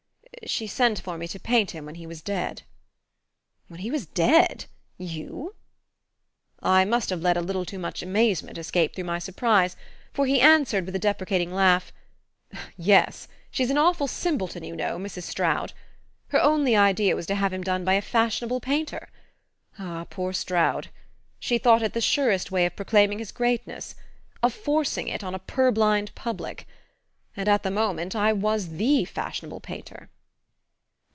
[0.47, 2.63] She sent for me to paint him when he was dead."
[3.67, 4.65] "When he was dead?
[4.97, 5.53] You?"
[6.61, 9.75] I must have let a little too much amazement escape through my surprise,
[10.11, 11.93] for he answered with a deprecating laugh:
[12.75, 15.23] "Yes she's an awful simpleton, you know, Mrs.
[15.23, 15.73] Stroud.
[16.29, 19.09] Her only idea was to have him done by a fashionable painter
[19.77, 20.89] ah, poor Stroud!
[21.39, 23.93] She thought it the surest way of proclaiming his greatness
[24.41, 26.67] of forcing it on a purblind public.
[27.37, 30.09] And at the moment I was THE fashionable painter."